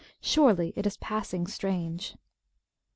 Surely 0.19 0.73
it 0.75 0.87
is 0.87 0.97
passing 0.97 1.45
strange." 1.45 2.15